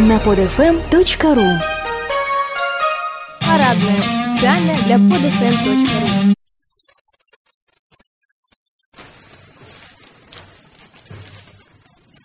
[0.00, 1.60] на podfm.ru
[3.40, 6.17] Парадная специально для podfm.ru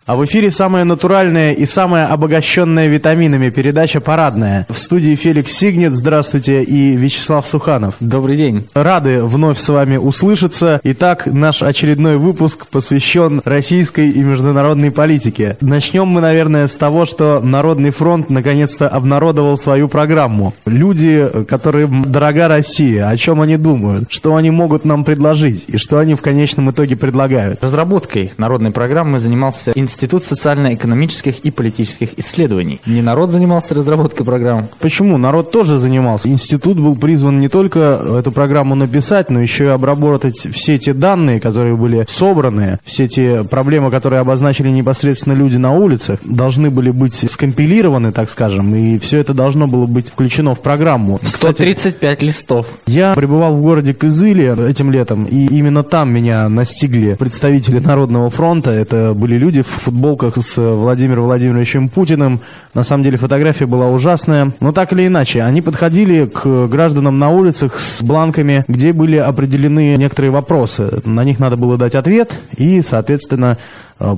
[0.05, 4.68] А в эфире самая натуральная и самая обогащенная витаминами передача «Парадная».
[4.70, 7.96] В студии Феликс Сигнет, здравствуйте, и Вячеслав Суханов.
[8.02, 8.68] Добрый день.
[8.74, 10.82] Рады вновь с вами услышаться.
[10.84, 15.55] Итак, наш очередной выпуск посвящен российской и международной политике.
[15.61, 20.54] Начнем мы, наверное, с того, что Народный фронт наконец-то обнародовал свою программу.
[20.65, 25.97] Люди, которым дорога Россия, о чем они думают, что они могут нам предложить и что
[26.00, 27.64] они в конечном итоге предлагают.
[27.64, 29.93] Разработкой народной программы занимался Институт
[30.25, 32.81] социально-экономических и политических исследований.
[32.86, 34.69] Не народ занимался разработкой программ.
[34.80, 35.17] Почему?
[35.17, 36.28] Народ тоже занимался.
[36.30, 41.39] Институт был призван не только эту программу написать, но еще и обработать все те данные,
[41.39, 47.14] которые были собраны, все те проблемы, которые обозначили непосредственно люди на улицах, должны были быть
[47.14, 51.19] скомпилированы, так скажем, и все это должно было быть включено в программу.
[51.23, 52.67] 135 листов.
[52.88, 58.71] Я пребывал в городе Кызыле этим летом, и именно там меня настигли представители Народного фронта.
[58.71, 62.42] Это были люди в футболках с Владимиром Владимировичем Путиным.
[62.73, 64.53] На самом деле фотография была ужасная.
[64.59, 69.95] Но так или иначе, они подходили к гражданам на улицах с бланками, где были определены
[69.98, 71.02] некоторые вопросы.
[71.06, 73.58] На них надо было дать ответ, и, соответственно,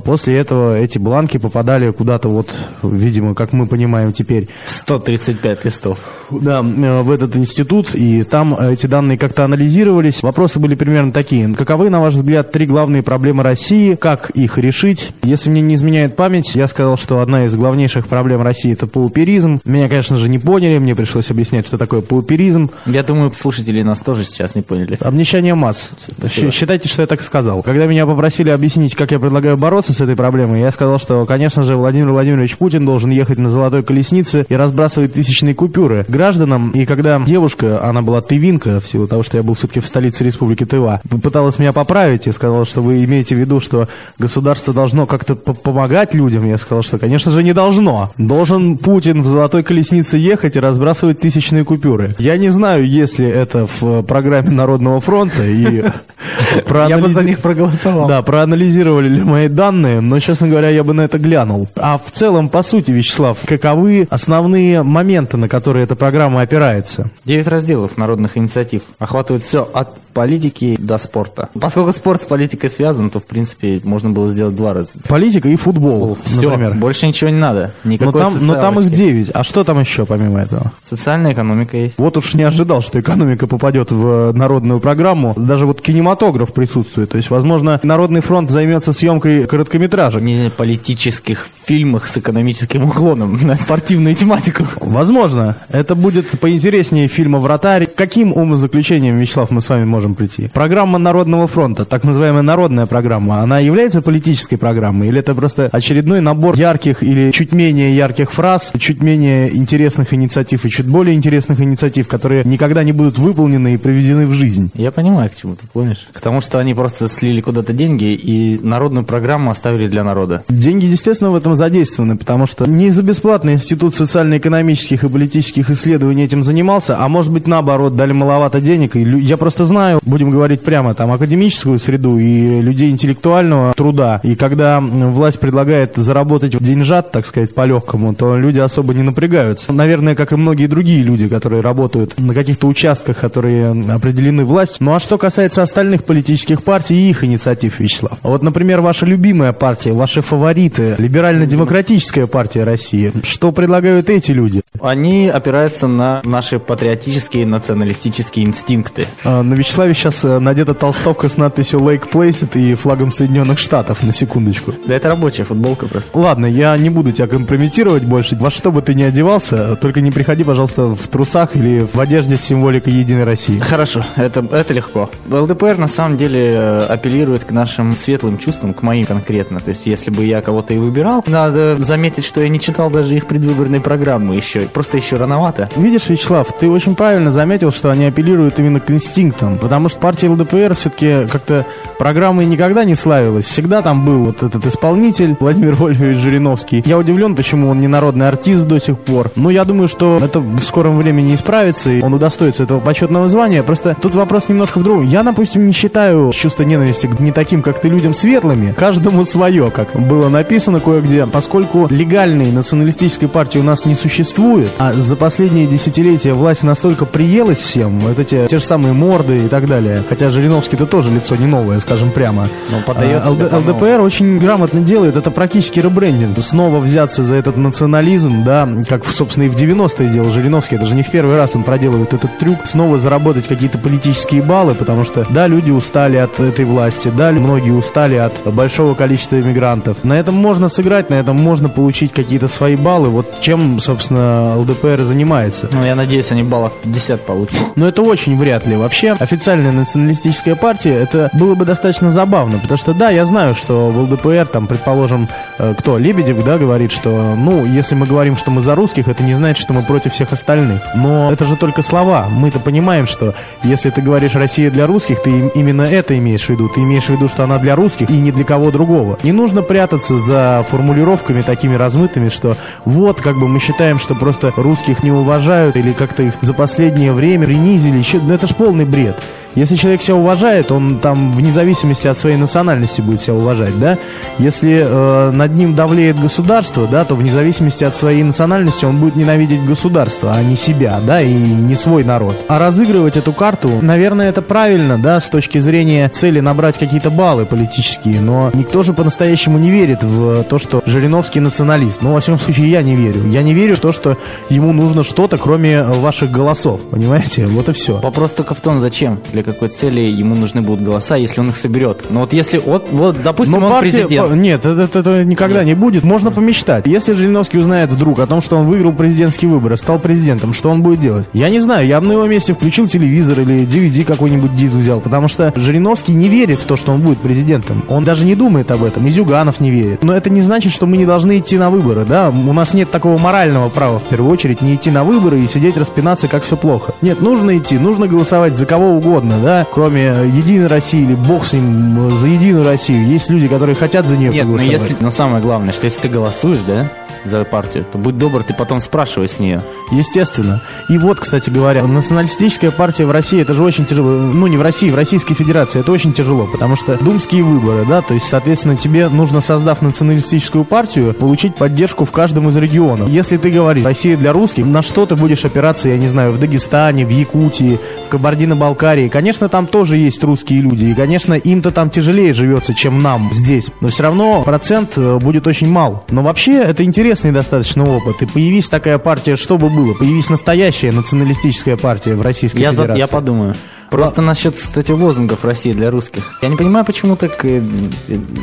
[0.03, 4.49] После этого эти бланки попадали куда-то вот, видимо, как мы понимаем теперь.
[4.65, 5.99] 135 листов.
[6.31, 10.23] Да, в этот институт, и там эти данные как-то анализировались.
[10.23, 11.53] Вопросы были примерно такие.
[11.53, 13.95] Каковы, на ваш взгляд, три главные проблемы России?
[13.95, 15.11] Как их решить?
[15.23, 19.59] Если мне не изменяет память, я сказал, что одна из главнейших проблем России– это пауперизм.
[19.65, 22.71] Меня, конечно же, не поняли, мне пришлось объяснять, что такое пауперизм.
[22.85, 24.97] Я думаю, слушатели нас тоже сейчас не поняли.
[24.99, 25.91] Обнищание масс.
[25.97, 26.51] Спасибо.
[26.51, 27.61] Считайте, что я так сказал.
[27.61, 31.63] Когда меня попросили объяснить, как я предлагаю бороться с этой проблемой, я сказал, что, конечно
[31.63, 36.69] же, Владимир Владимирович Путин должен ехать на золотой колеснице и разбрасывать тысячные купюры гражданам.
[36.69, 40.23] И когда девушка, она была тывинка, в силу того, что я был все-таки в столице
[40.23, 43.87] Республики Тыва, пыталась меня поправить и сказала, что вы имеете в виду, что
[44.19, 48.13] государство должно как-то помогать людям, я сказал, что, конечно же, не должно.
[48.19, 52.15] Должен Путин в золотой колеснице ехать и разбрасывать тысячные купюры.
[52.19, 55.83] Я не знаю, если это в программе Народного фронта и
[56.87, 58.07] Я бы за них проголосовал.
[58.07, 61.67] Да, проанализировали ли мои данные, но, честно говоря, я бы на это глянул.
[61.75, 67.09] А в целом, по сути, Вячеслав, каковы основные моменты, на которые эта программа опирается?
[67.23, 71.49] Девять разделов народных инициатив охватывают все от политики до спорта.
[71.59, 74.99] Поскольку спорт с политикой связан, то, в принципе, можно было сделать два раза.
[75.07, 76.75] Политика и футбол, Все, например.
[76.75, 77.73] больше ничего не надо.
[77.83, 78.89] Никакой Но там, но там их.
[78.89, 79.31] 9.
[79.33, 80.71] А что там еще помимо этого?
[80.89, 81.95] Социальная экономика есть.
[81.97, 85.33] Вот уж не ожидал, что экономика попадет в народную программу.
[85.37, 87.09] Даже вот кинематограф присутствует.
[87.09, 90.21] То есть, возможно, Народный фронт займется съемкой короткометражек.
[90.21, 94.65] Не политических фильмах с экономическим уклоном на спортивную тематику.
[94.79, 95.57] Возможно.
[95.69, 97.87] Это будет поинтереснее фильма «Вратарь».
[97.87, 100.49] Каким умозаключением, Вячеслав, мы с вами можем прийти?
[100.53, 105.09] Программа Народного фронта, так называемая народная программа, она является политической программой?
[105.09, 110.65] Или это просто очередной набор ярких или чуть менее ярких фраз, чуть менее интересных инициатив
[110.65, 114.71] и чуть более интересных инициатив, которые никогда не будут выполнены и приведены в жизнь?
[114.73, 116.07] Я понимаю, к чему ты клонишь.
[116.13, 120.43] К тому, что они просто слили куда-то деньги и народную программу оставили для народа.
[120.49, 126.23] Деньги, естественно, в этом задействованы, потому что не за бесплатно Институт социально-экономических и политических исследований
[126.23, 128.95] этим занимался, а может быть наоборот, дали маловато денег.
[128.95, 134.19] И я просто знаю, будем говорить прямо, там академическую среду и людей интеллектуального труда.
[134.23, 139.73] И когда власть предлагает заработать деньжат, так сказать, по-легкому, то люди особо не напрягаются.
[139.73, 144.85] Наверное, как и многие другие люди, которые работают на каких-то участках, которые определены властью.
[144.85, 148.17] Ну а что касается остальных политических партий и их инициатив, Вячеслав.
[148.23, 153.11] Вот, например, ваша любимая партия, ваши фавориты, либерально-демократическая партия России.
[153.23, 154.61] Что предлагают эти люди?
[154.81, 159.05] Они опираются на наши патриотические националистические инстинкты.
[159.23, 164.03] А, На Вячеславе сейчас э, надета толстовка с надписью Lake Placid и флагом Соединенных Штатов,
[164.03, 164.73] на секундочку.
[164.85, 166.17] Да это рабочая футболка просто.
[166.17, 168.35] Ладно, я не буду тебя компрометировать больше.
[168.35, 172.37] Во что бы ты ни одевался, только не приходи, пожалуйста, в трусах или в одежде
[172.37, 173.59] с символикой Единой России.
[173.59, 175.09] Хорошо, это, это легко.
[175.29, 179.59] ЛДПР на самом деле э, апеллирует к нашим светлым чувствам, к моим конкретно.
[179.61, 183.15] То есть, если бы я кого-то и выбирал, надо заметить, что я не читал даже
[183.15, 184.61] их предвыборной программы еще.
[184.61, 185.69] Просто еще рановато.
[185.75, 190.29] Видишь, Вячеслав, ты очень правильно заметил, что они апеллируют именно к инстинктам, потому что партия
[190.29, 191.65] ЛДПР все-таки как-то
[191.97, 193.45] программой никогда не славилась.
[193.45, 196.83] Всегда там был вот этот исполнитель Владимир Вольфович Жириновский.
[196.85, 199.31] Я удивлен, почему он не народный артист до сих пор.
[199.35, 203.63] Но я думаю, что это в скором времени исправится, и он удостоится этого почетного звания.
[203.63, 205.07] Просто тут вопрос немножко в другом.
[205.07, 208.73] Я, допустим, не считаю чувство ненависти не таким, как ты, людям светлыми.
[209.05, 211.27] Каждому свое, как было написано кое-где.
[211.27, 217.59] поскольку легальной националистической партии у нас не существует, а за последние десятилетия власть настолько приелась
[217.59, 221.45] всем, вот эти те же самые морды и так далее, хотя Жириновский-то тоже лицо не
[221.45, 222.47] новое, скажем прямо.
[222.71, 223.69] Но подает А, себя ЛД-.
[223.69, 226.41] ЛДПР очень грамотно делает, это практически ребрендинг.
[226.41, 230.95] Снова взяться за этот национализм, да, как, собственно, и в 90-е делал Жириновский, это же
[230.95, 235.27] не в первый раз он проделывает этот трюк, снова заработать какие-то политические баллы, потому что,
[235.29, 240.03] да, люди устали от этой власти, да, многие устали от большого количества иммигрантов.
[240.03, 245.01] На этом можно сыграть, на этом можно получить какие-то свои баллы, вот чем, собственно, ЛДПР
[245.03, 245.69] занимается.
[245.71, 247.57] Ну, я надеюсь, они баллов 50 получат.
[247.75, 248.75] Но это очень вряд ли.
[248.75, 252.59] Вообще, официальная националистическая партия, это было бы достаточно забавно.
[252.59, 255.27] Потому что, да, я знаю, что в ЛДПР, там, предположим,
[255.59, 259.23] э, кто, Лебедев, да, говорит, что, ну, если мы говорим, что мы за русских, это
[259.23, 260.81] не значит, что мы против всех остальных.
[260.95, 262.27] Но это же только слова.
[262.29, 263.33] Мы-то понимаем, что
[263.63, 266.69] если ты говоришь «Россия для русских», ты им- именно это имеешь в виду.
[266.69, 268.84] Ты имеешь в виду, что она для русских и ни для кого другого.
[269.23, 272.55] Не нужно прятаться за формулировками такими размытыми, что
[272.85, 277.11] вот, как бы мы считаем, что просто русских не уважают или как-то их за последнее
[277.11, 277.97] время принизили.
[277.97, 279.17] Еще, ну это ж полный бред.
[279.55, 283.97] Если человек себя уважает, он там вне зависимости от своей национальности будет себя уважать, да?
[284.37, 289.15] Если э, над ним давлеет государство, да, то вне зависимости от своей национальности он будет
[289.15, 292.35] ненавидеть государство, а не себя, да, и не свой народ.
[292.49, 297.45] А разыгрывать эту карту, наверное, это правильно, да, с точки зрения цели набрать какие-то баллы
[297.45, 302.01] политические, но никто же по-настоящему не верит в то, что Жириновский националист.
[302.01, 303.25] Ну, во всяком случае, я не верю.
[303.29, 304.17] Я не верю в то, что
[304.49, 307.47] ему нужно что-то, кроме ваших голосов, понимаете?
[307.47, 307.99] Вот и все.
[307.99, 311.57] Вопрос только в том, зачем, для какой цели ему нужны будут голоса, если он их
[311.57, 312.05] соберет.
[312.09, 314.35] Ну вот если, вот, вот допустим, Но он партия- президент.
[314.35, 316.03] Нет, это, это- это никогда не будет.
[316.03, 316.87] Можно помечтать.
[316.87, 320.81] Если Жириновский узнает вдруг о том, что он выиграл президентские выборы, стал президентом, что он
[320.81, 321.27] будет делать?
[321.33, 321.85] Я не знаю.
[321.87, 326.13] Я бы на его месте включил телевизор или DVD какой-нибудь диск взял, потому что Жириновский
[326.13, 327.83] не верит в то, что он будет президентом.
[327.89, 329.05] Он даже не думает об этом.
[329.07, 330.03] И Зюганов не верит.
[330.03, 332.29] Но это не значит, что мы не должны идти на выборы, да?
[332.29, 335.77] У нас нет такого морального права, в первую очередь, не идти на выборы и сидеть
[335.77, 336.93] распинаться, как все плохо.
[337.01, 339.65] Нет, нужно идти, нужно голосовать за кого угодно, да?
[339.71, 343.07] Кроме Единой России или бог с ним, э, за Единую Россию.
[343.07, 344.89] Есть люди, которые хотят за нее Нет, но проголосовать.
[344.89, 346.89] если, но самое главное, что если ты голосуешь, да,
[347.25, 349.61] за партию, то будь добр, ты потом спрашивай с нее.
[349.91, 350.61] Естественно.
[350.89, 354.09] И вот, кстати говоря, националистическая партия в России, это же очень тяжело.
[354.09, 358.01] Ну, не в России, в Российской Федерации это очень тяжело, потому что думские выборы, да,
[358.01, 363.09] то есть, соответственно, тебе нужно, создав националистическую партию, получить поддержку в каждом из регионов.
[363.09, 366.39] Если ты говоришь «Россия для русских», на что ты будешь опираться, я не знаю, в
[366.39, 369.09] Дагестане, в Якутии, в Кабардино-Балкарии?
[369.09, 373.65] Конечно, там тоже есть русские люди, и, конечно, им-то там тяжелее живется, чем нам здесь.
[373.81, 376.03] Но все равно процент э, будет очень мал.
[376.09, 378.21] Но вообще, это интересный достаточно опыт.
[378.21, 379.93] И появись такая партия, что бы было?
[379.93, 382.99] Появись настоящая националистическая партия в Российской Я, за- Федерации.
[382.99, 383.55] я подумаю.
[383.89, 386.23] Просто насчет, кстати, лозунгов России для русских.
[386.41, 387.61] Я не понимаю, почему так э,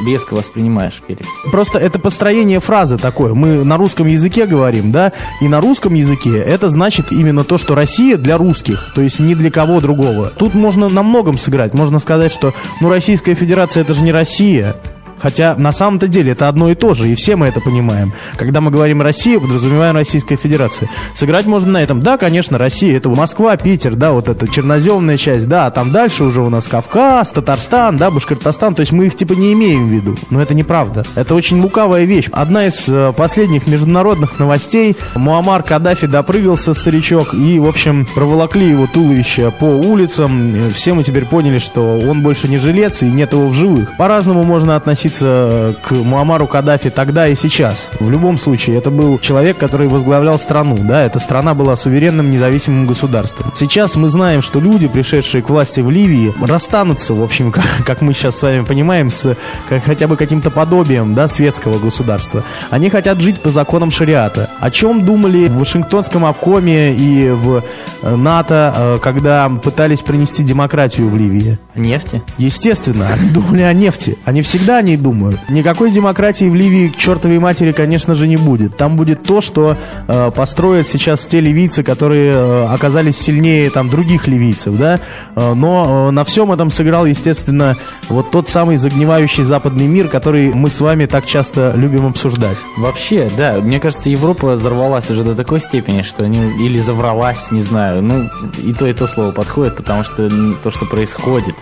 [0.06, 1.26] резко воспринимаешь, Феликс.
[1.50, 3.34] Просто это построение фразы такое.
[3.34, 7.74] Мы на русском языке говорим, да, и на русском языке это значит именно то, что
[7.74, 10.32] Россия для русских, то есть не для кого другого.
[10.36, 11.74] Тут можно на многом сыграть.
[11.74, 14.76] Можно сказать, что, ну, Российская Федерация это же не Россия.
[15.22, 18.12] Хотя на самом-то деле это одно и то же, и все мы это понимаем.
[18.36, 20.88] Когда мы говорим Россия, подразумеваем Российская Федерация.
[21.14, 22.02] Сыграть можно на этом.
[22.02, 26.24] Да, конечно, Россия, это Москва, Питер, да, вот эта черноземная часть, да, а там дальше
[26.24, 29.92] уже у нас Кавказ, Татарстан, да, Башкортостан, то есть мы их типа не имеем в
[29.92, 30.16] виду.
[30.30, 31.04] Но это неправда.
[31.14, 32.28] Это очень лукавая вещь.
[32.32, 38.86] Одна из э, последних международных новостей, Муаммар Каддафи допрыгался, старичок, и, в общем, проволокли его
[38.86, 40.54] туловище по улицам.
[40.54, 43.96] Э, Все мы теперь поняли, что он больше не жилец и нет его в живых.
[43.96, 47.90] По-разному можно относиться э, к Муаммару Каддафи тогда и сейчас.
[48.00, 52.86] В любом случае, это был человек, который возглавлял страну, да, эта страна была суверенным независимым
[52.86, 53.52] государством.
[53.54, 58.00] Сейчас мы знаем, что люди, пришедшие к власти в Ливии, расстанутся, в общем, как, как
[58.00, 59.36] мы сейчас с вами понимаем, с
[59.68, 62.42] как, хотя бы каким-то подобием, да, светского государства.
[62.70, 64.50] Они хотят жить по законам шариата.
[64.60, 67.64] О чем думали в Вашингтонском обкоме и в
[68.02, 71.58] э, НАТО, э, когда пытались принести демократию в Ливии?
[71.74, 72.22] Нефти?
[72.36, 74.18] Естественно, они думали о нефти.
[74.24, 75.40] Они всегда о ней думают.
[75.48, 78.76] Никакой демократии в Ливии к чертовой матери, конечно же, не будет.
[78.76, 84.26] Там будет то, что э, построят сейчас те ливийцы, которые э, оказались сильнее там других
[84.26, 85.00] ливийцев, да.
[85.34, 87.76] Э, но э, на всем этом сыграл, естественно,
[88.10, 92.58] вот тот самый загнивающий западный мир, который мы с вами так часто любим обсуждать.
[92.76, 97.60] Вообще, да, мне кажется, Европа взорвалась уже до такой степени, что они или завралась, не
[97.60, 98.02] знаю.
[98.02, 98.28] Ну,
[98.62, 100.30] и то, и то слово подходит, потому что
[100.62, 101.54] то, что происходит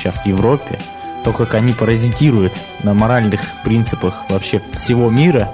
[0.00, 0.78] сейчас в Европе,
[1.24, 2.52] то, как они паразитируют
[2.82, 5.50] на моральных принципах вообще всего мира,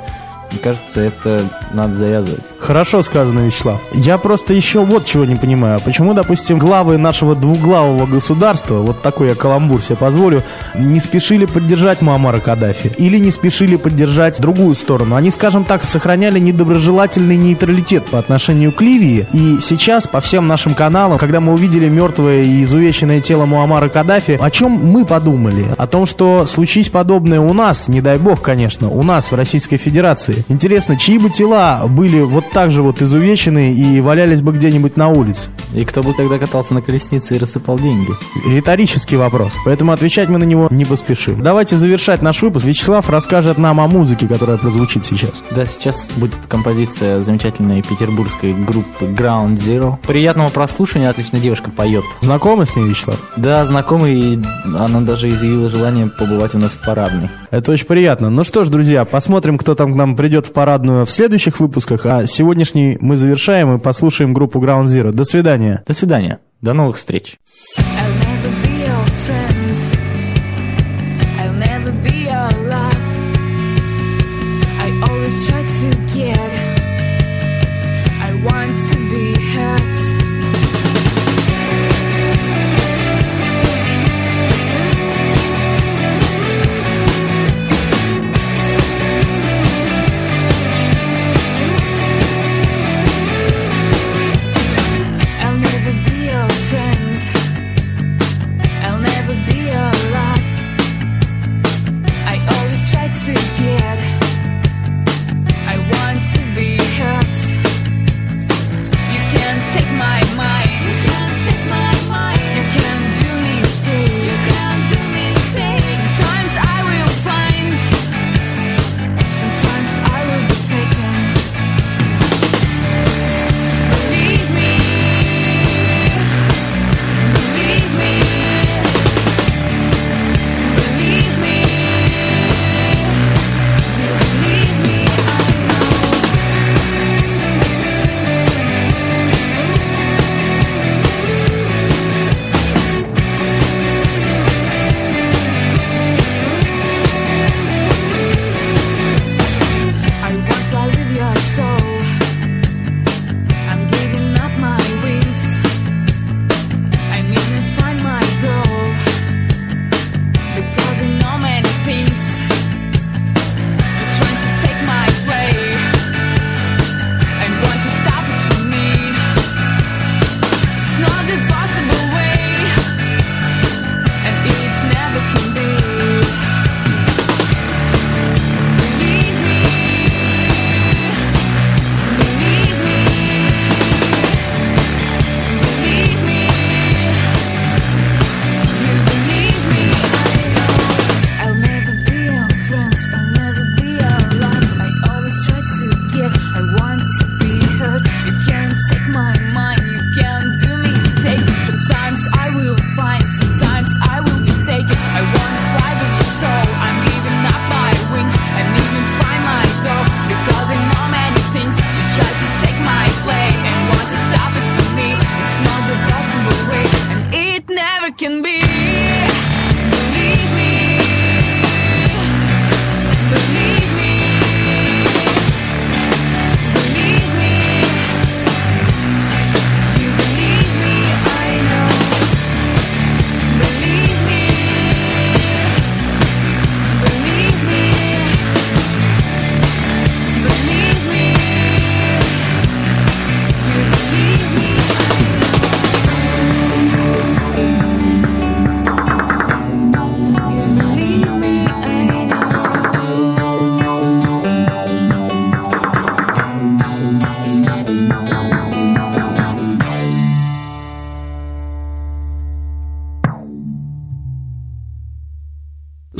[0.50, 1.42] мне кажется, это
[1.74, 2.42] надо завязывать.
[2.58, 3.80] Хорошо сказано, Вячеслав.
[3.92, 5.80] Я просто еще вот чего не понимаю.
[5.84, 10.42] Почему, допустим, главы нашего двуглавого государства, вот такой я каламбур себе позволю,
[10.74, 12.92] не спешили поддержать Муаммара Каддафи?
[12.98, 15.16] Или не спешили поддержать другую сторону?
[15.16, 19.28] Они, скажем так, сохраняли недоброжелательный нейтралитет по отношению к Ливии.
[19.32, 24.38] И сейчас по всем нашим каналам, когда мы увидели мертвое и изувеченное тело Муаммара Каддафи,
[24.40, 25.66] о чем мы подумали?
[25.76, 29.76] О том, что случись подобное у нас, не дай бог, конечно, у нас в Российской
[29.76, 30.35] Федерации.
[30.48, 35.08] Интересно, чьи бы тела были вот так же вот изувечены и валялись бы где-нибудь на
[35.08, 35.50] улице?
[35.74, 38.10] И кто бы тогда катался на колеснице и рассыпал деньги?
[38.46, 41.42] Риторический вопрос, поэтому отвечать мы на него не поспешим.
[41.42, 42.64] Давайте завершать наш выпуск.
[42.64, 45.32] Вячеслав расскажет нам о музыке, которая прозвучит сейчас.
[45.50, 49.96] Да, сейчас будет композиция замечательной петербургской группы Ground Zero.
[50.06, 52.04] Приятного прослушивания, отличная девушка поет.
[52.20, 53.18] Знакомы с ней, Вячеслав?
[53.36, 54.42] Да, знакомый, и
[54.78, 57.28] она даже изъявила желание побывать у нас в парадной.
[57.50, 58.30] Это очень приятно.
[58.30, 62.06] Ну что ж, друзья, посмотрим, кто там к нам придет в парадную в следующих выпусках.
[62.06, 65.12] А сегодняшний мы завершаем и послушаем группу Ground Zero.
[65.12, 65.82] До свидания.
[65.86, 66.40] До свидания.
[66.60, 67.38] До новых встреч.